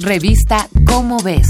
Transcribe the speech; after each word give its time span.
Revista 0.00 0.68
Cómo 0.88 1.18
ves. 1.22 1.46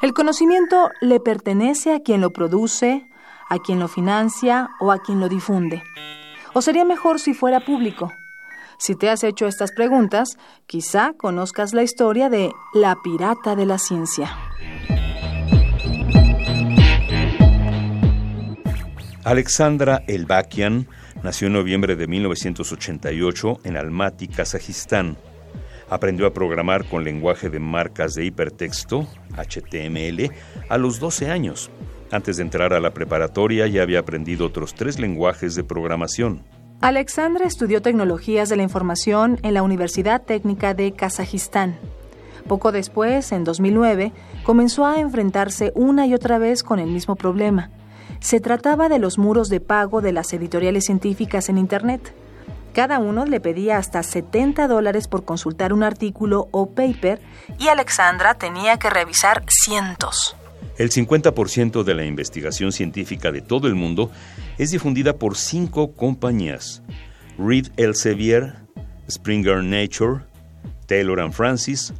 El 0.00 0.14
conocimiento 0.14 0.90
le 1.00 1.18
pertenece 1.18 1.92
a 1.92 2.00
quien 2.00 2.20
lo 2.20 2.30
produce, 2.30 3.04
a 3.48 3.58
quien 3.58 3.80
lo 3.80 3.88
financia 3.88 4.70
o 4.78 4.92
a 4.92 5.00
quien 5.00 5.18
lo 5.18 5.28
difunde. 5.28 5.82
¿O 6.54 6.62
sería 6.62 6.84
mejor 6.84 7.18
si 7.18 7.34
fuera 7.34 7.58
público? 7.58 8.12
Si 8.78 8.94
te 8.94 9.10
has 9.10 9.24
hecho 9.24 9.48
estas 9.48 9.72
preguntas, 9.72 10.38
quizá 10.66 11.12
conozcas 11.14 11.74
la 11.74 11.82
historia 11.82 12.30
de 12.30 12.52
la 12.72 12.96
pirata 13.02 13.56
de 13.56 13.66
la 13.66 13.78
ciencia. 13.78 14.36
Alexandra 19.30 20.02
Elbakian 20.08 20.88
nació 21.22 21.46
en 21.46 21.52
noviembre 21.52 21.94
de 21.94 22.08
1988 22.08 23.60
en 23.62 23.76
Almaty, 23.76 24.26
Kazajistán. 24.26 25.16
Aprendió 25.88 26.26
a 26.26 26.34
programar 26.34 26.84
con 26.84 27.04
lenguaje 27.04 27.48
de 27.48 27.60
marcas 27.60 28.14
de 28.14 28.24
hipertexto, 28.24 29.06
HTML, 29.36 30.32
a 30.68 30.78
los 30.78 30.98
12 30.98 31.30
años. 31.30 31.70
Antes 32.10 32.38
de 32.38 32.42
entrar 32.42 32.72
a 32.72 32.80
la 32.80 32.90
preparatoria 32.90 33.68
ya 33.68 33.82
había 33.82 34.00
aprendido 34.00 34.46
otros 34.46 34.74
tres 34.74 34.98
lenguajes 34.98 35.54
de 35.54 35.62
programación. 35.62 36.42
Alexandra 36.80 37.46
estudió 37.46 37.82
tecnologías 37.82 38.48
de 38.48 38.56
la 38.56 38.64
información 38.64 39.38
en 39.44 39.54
la 39.54 39.62
Universidad 39.62 40.22
Técnica 40.22 40.74
de 40.74 40.90
Kazajistán. 40.90 41.78
Poco 42.48 42.72
después, 42.72 43.30
en 43.30 43.44
2009, 43.44 44.12
comenzó 44.42 44.86
a 44.86 44.98
enfrentarse 44.98 45.70
una 45.76 46.08
y 46.08 46.14
otra 46.14 46.38
vez 46.38 46.64
con 46.64 46.80
el 46.80 46.90
mismo 46.90 47.14
problema. 47.14 47.70
Se 48.20 48.38
trataba 48.38 48.88
de 48.88 48.98
los 48.98 49.18
muros 49.18 49.48
de 49.48 49.60
pago 49.60 50.02
de 50.02 50.12
las 50.12 50.32
editoriales 50.32 50.84
científicas 50.84 51.48
en 51.48 51.56
Internet. 51.58 52.14
Cada 52.74 52.98
uno 52.98 53.24
le 53.24 53.40
pedía 53.40 53.78
hasta 53.78 54.02
70 54.02 54.68
dólares 54.68 55.08
por 55.08 55.24
consultar 55.24 55.72
un 55.72 55.82
artículo 55.82 56.48
o 56.52 56.70
paper 56.70 57.20
y 57.58 57.68
Alexandra 57.68 58.34
tenía 58.34 58.78
que 58.78 58.90
revisar 58.90 59.44
cientos. 59.48 60.36
El 60.76 60.90
50% 60.90 61.82
de 61.82 61.94
la 61.94 62.04
investigación 62.04 62.72
científica 62.72 63.32
de 63.32 63.40
todo 63.40 63.66
el 63.66 63.74
mundo 63.74 64.10
es 64.58 64.70
difundida 64.70 65.14
por 65.14 65.36
cinco 65.36 65.92
compañías: 65.92 66.82
Reed 67.38 67.68
Elsevier, 67.76 68.54
Springer 69.10 69.64
Nature, 69.64 70.24
Taylor 70.86 71.20
and 71.20 71.32
Francis, 71.32 71.92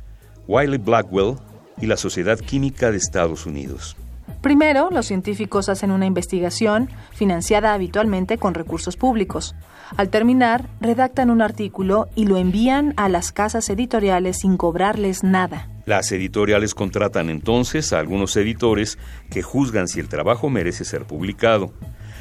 Wiley 0.47 0.79
Blackwell 0.79 1.37
y 1.81 1.87
la 1.87 1.97
Sociedad 1.97 2.39
Química 2.39 2.91
de 2.91 2.99
Estados 2.99 3.47
Unidos. 3.47 3.97
Primero, 4.41 4.89
los 4.91 5.07
científicos 5.07 5.69
hacen 5.69 5.91
una 5.91 6.07
investigación 6.07 6.89
financiada 7.13 7.75
habitualmente 7.75 8.39
con 8.39 8.55
recursos 8.55 8.97
públicos. 8.97 9.55
Al 9.97 10.09
terminar, 10.09 10.67
redactan 10.81 11.31
un 11.31 11.43
artículo 11.43 12.09
y 12.15 12.25
lo 12.25 12.39
envían 12.39 12.95
a 12.97 13.09
las 13.09 13.33
casas 13.33 13.69
editoriales 13.69 14.39
sin 14.41 14.57
cobrarles 14.57 15.23
nada. 15.25 15.69
Las 15.85 16.11
editoriales 16.13 16.75
contratan 16.75 17.29
entonces 17.29 17.93
a 17.93 17.99
algunos 17.99 18.37
editores 18.37 18.99
que 19.31 19.43
juzgan 19.43 19.89
si 19.89 20.01
el 20.01 20.09
trabajo 20.09 20.49
merece 20.49 20.85
ser 20.85 21.05
publicado. 21.05 21.73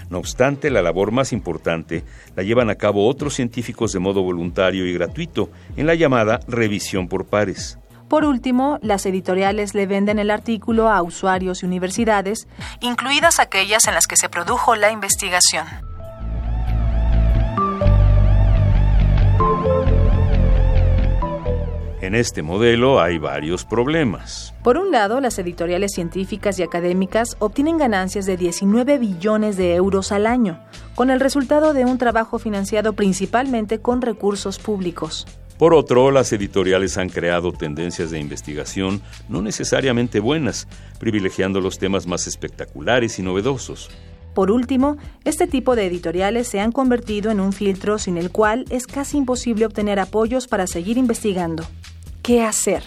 No 0.10 0.18
obstante, 0.18 0.72
la 0.72 0.82
labor 0.82 1.12
más 1.12 1.32
importante 1.32 2.04
la 2.36 2.44
llevan 2.44 2.70
a 2.70 2.76
cabo 2.76 3.08
otros 3.08 3.36
científicos 3.36 3.94
de 3.94 4.00
modo 4.00 4.24
voluntario 4.24 4.86
y 4.88 4.94
gratuito, 4.94 5.52
en 5.78 5.86
la 5.86 5.96
llamada 5.96 6.40
revisión 6.48 7.08
por 7.08 7.28
pares. 7.28 7.78
Por 8.10 8.26
último, 8.26 8.80
las 8.82 9.06
editoriales 9.06 9.76
le 9.76 9.86
venden 9.86 10.18
el 10.18 10.32
artículo 10.32 10.90
a 10.90 11.04
usuarios 11.04 11.62
y 11.62 11.68
universidades, 11.68 12.48
incluidas 12.80 13.40
aquellas 13.40 13.88
en 13.88 13.94
las 13.94 14.08
que 14.08 14.18
se 14.18 14.30
produjo 14.30 14.76
la 14.76 14.92
investigación. 14.92 15.68
En 22.02 22.16
este 22.16 22.42
modelo 22.42 23.00
hay 23.00 23.20
varios 23.20 23.64
problemas. 23.64 24.56
Por 24.64 24.80
un 24.80 24.90
lado, 24.92 25.22
las 25.22 25.38
editoriales 25.38 25.92
científicas 25.94 26.58
y 26.58 26.64
académicas 26.64 27.38
obtienen 27.38 27.78
ganancias 27.78 28.26
de 28.26 28.38
19 28.38 28.98
billones 28.98 29.58
de 29.58 29.76
euros 29.76 30.12
al 30.12 30.26
año, 30.26 30.60
con 30.96 31.12
el 31.12 31.20
resultado 31.20 31.76
de 31.76 31.86
un 31.86 32.00
trabajo 32.00 32.40
financiado 32.40 32.94
principalmente 32.94 33.80
con 33.80 34.02
recursos 34.02 34.58
públicos. 34.58 35.28
Por 35.60 35.74
otro, 35.74 36.10
las 36.10 36.32
editoriales 36.32 36.98
han 36.98 37.10
creado 37.10 37.52
tendencias 37.52 38.12
de 38.12 38.20
investigación 38.20 39.02
no 39.28 39.42
necesariamente 39.42 40.22
buenas, 40.22 40.70
privilegiando 41.02 41.60
los 41.60 41.78
temas 41.78 42.08
más 42.08 42.28
espectaculares 42.28 43.20
y 43.20 43.24
novedosos. 43.24 43.90
Por 44.34 44.52
último, 44.52 44.96
este 45.26 45.48
tipo 45.48 45.76
de 45.76 45.86
editoriales 45.86 46.48
se 46.48 46.62
han 46.62 46.72
convertido 46.72 47.30
en 47.30 47.42
un 47.42 47.52
filtro 47.52 48.00
sin 48.00 48.18
el 48.18 48.32
cual 48.32 48.64
es 48.70 48.88
casi 48.88 49.18
imposible 49.18 49.66
obtener 49.66 50.00
apoyos 50.00 50.48
para 50.48 50.66
seguir 50.66 50.98
investigando 50.98 51.66
qué 52.24 52.42
hacer. 52.42 52.84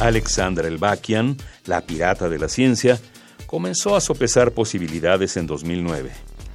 Alexandra 0.00 0.66
Elbakian, 0.66 1.36
la 1.66 1.80
pirata 1.82 2.28
de 2.28 2.40
la 2.40 2.48
ciencia, 2.48 2.98
comenzó 3.46 3.96
a 3.96 4.00
sopesar 4.00 4.52
posibilidades 4.52 5.36
en 5.36 5.46
2009. 5.46 6.10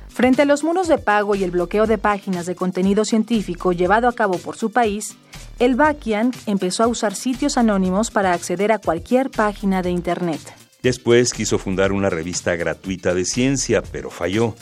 Frente 0.09 0.41
a 0.41 0.45
los 0.45 0.63
muros 0.63 0.87
de 0.87 0.97
pago 0.97 1.35
y 1.35 1.43
el 1.43 1.51
bloqueo 1.51 1.87
de 1.87 1.97
páginas 1.97 2.45
de 2.45 2.55
contenido 2.55 3.05
científico 3.05 3.71
llevado 3.71 4.07
a 4.07 4.13
cabo 4.13 4.37
por 4.37 4.57
su 4.57 4.71
país, 4.71 5.15
Elbakian 5.59 6.31
empezó 6.45 6.83
a 6.83 6.87
usar 6.87 7.15
sitios 7.15 7.57
anónimos 7.57 8.11
para 8.11 8.33
acceder 8.33 8.71
a 8.71 8.79
cualquier 8.79 9.29
página 9.29 9.81
de 9.81 9.91
Internet. 9.91 10.41
Después 10.81 11.33
quiso 11.33 11.57
fundar 11.57 11.91
una 11.91 12.09
revista 12.09 12.55
gratuita 12.55 13.13
de 13.13 13.25
ciencia, 13.25 13.81
pero 13.81 14.09
falló. 14.09 14.55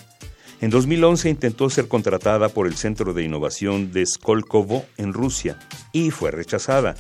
En 0.59 0.71
2011 0.71 1.29
intentó 1.29 1.69
ser 1.69 1.88
contratada 1.88 2.49
por 2.49 2.65
el 2.65 2.75
Centro 2.75 3.13
de 3.13 3.23
Innovación 3.23 3.91
de 3.91 4.05
Skolkovo 4.05 4.85
en 4.97 5.13
Rusia 5.13 5.59
y 5.91 6.09
fue 6.09 6.31
rechazada. 6.31 6.95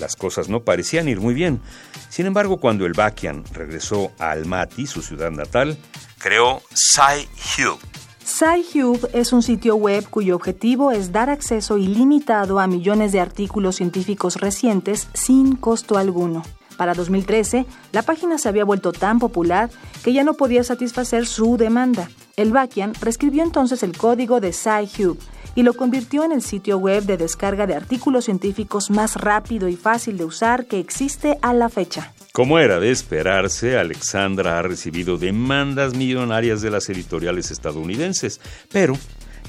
Las 0.00 0.16
cosas 0.16 0.48
no 0.48 0.64
parecían 0.64 1.08
ir 1.08 1.20
muy 1.20 1.34
bien. 1.34 1.60
Sin 2.08 2.26
embargo, 2.26 2.58
cuando 2.58 2.86
el 2.86 2.94
Bakian 2.94 3.44
regresó 3.52 4.10
a 4.18 4.30
Almaty, 4.30 4.86
su 4.86 5.02
ciudad 5.02 5.30
natal, 5.30 5.76
creó 6.18 6.62
SciHub. 6.74 7.78
SciHub 8.24 9.10
es 9.12 9.32
un 9.32 9.42
sitio 9.42 9.76
web 9.76 10.08
cuyo 10.08 10.36
objetivo 10.36 10.92
es 10.92 11.12
dar 11.12 11.28
acceso 11.28 11.78
ilimitado 11.78 12.58
a 12.60 12.66
millones 12.66 13.12
de 13.12 13.20
artículos 13.20 13.76
científicos 13.76 14.36
recientes 14.36 15.08
sin 15.12 15.56
costo 15.56 15.98
alguno. 15.98 16.42
Para 16.76 16.94
2013, 16.94 17.66
la 17.92 18.00
página 18.00 18.38
se 18.38 18.48
había 18.48 18.64
vuelto 18.64 18.92
tan 18.92 19.18
popular 19.18 19.68
que 20.02 20.14
ya 20.14 20.24
no 20.24 20.34
podía 20.34 20.64
satisfacer 20.64 21.26
su 21.26 21.58
demanda. 21.58 22.08
El 22.36 22.52
Bakian 22.52 22.94
reescribió 22.94 23.42
entonces 23.42 23.82
el 23.82 23.94
código 23.98 24.40
de 24.40 24.54
SciHub 24.54 25.18
y 25.54 25.62
lo 25.62 25.74
convirtió 25.74 26.24
en 26.24 26.32
el 26.32 26.42
sitio 26.42 26.78
web 26.78 27.04
de 27.04 27.16
descarga 27.16 27.66
de 27.66 27.74
artículos 27.74 28.24
científicos 28.26 28.90
más 28.90 29.16
rápido 29.16 29.68
y 29.68 29.76
fácil 29.76 30.18
de 30.18 30.24
usar 30.24 30.66
que 30.66 30.78
existe 30.78 31.38
a 31.42 31.52
la 31.52 31.68
fecha. 31.68 32.12
Como 32.32 32.58
era 32.58 32.78
de 32.78 32.90
esperarse, 32.90 33.76
Alexandra 33.76 34.58
ha 34.58 34.62
recibido 34.62 35.16
demandas 35.16 35.94
millonarias 35.94 36.62
de 36.62 36.70
las 36.70 36.88
editoriales 36.88 37.50
estadounidenses, 37.50 38.40
pero, 38.70 38.96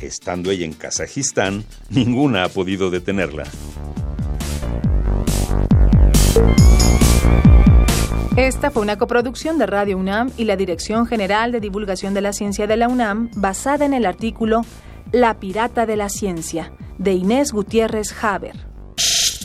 estando 0.02 0.50
ella 0.50 0.66
en 0.66 0.74
Kazajistán, 0.74 1.64
ninguna 1.90 2.44
ha 2.44 2.50
podido 2.50 2.90
detenerla. 2.90 3.44
Esta 8.38 8.72
fue 8.72 8.82
una 8.82 8.98
coproducción 8.98 9.58
de 9.58 9.66
Radio 9.66 9.98
UNAM 9.98 10.32
y 10.38 10.46
la 10.46 10.56
Dirección 10.56 11.06
General 11.06 11.52
de 11.52 11.60
Divulgación 11.60 12.14
de 12.14 12.22
la 12.22 12.34
Ciencia 12.34 12.66
de 12.66 12.78
la 12.78 12.88
UNAM, 12.88 13.30
basada 13.36 13.86
en 13.86 13.94
el 13.94 14.06
artículo 14.06 14.62
La 15.14 15.42
Pirata 15.42 15.86
de 15.86 15.98
la 15.98 16.08
Ciencia, 16.08 16.72
de 16.98 17.12
Inés 17.12 17.52
Gutiérrez 17.52 18.16
Haber. 18.24 18.56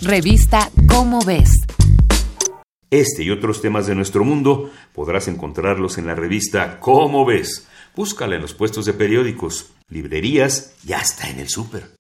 Revista 0.01 0.71
Cómo 0.89 1.19
ves. 1.25 1.51
Este 2.89 3.25
y 3.25 3.31
otros 3.31 3.63
temas 3.63 3.89
de 3.89 3.97
nuestro 3.97 4.23
mundo 4.23 4.71
podrás 4.95 5.27
encontrarlos 5.27 5.99
en 5.99 6.07
la 6.07 6.15
revista 6.15 6.79
Cómo 6.79 7.25
ves. 7.25 7.67
Búscala 7.97 8.37
en 8.37 8.43
los 8.43 8.55
puestos 8.55 8.85
de 8.85 8.93
periódicos, 8.93 9.73
librerías 9.89 10.77
y 10.87 10.93
hasta 10.93 11.31
en 11.31 11.41
el 11.41 11.49
súper. 11.49 11.96